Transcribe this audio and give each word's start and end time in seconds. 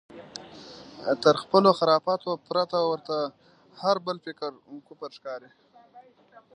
تر 1.23 1.35
خپلو 1.43 1.69
خرافاتو 1.79 2.31
پرته 2.47 2.79
ورته 2.85 3.17
هر 3.81 3.95
بل 4.05 4.17
فکر 4.25 4.51
کفر 4.87 5.09
ښکاري. 5.17 5.49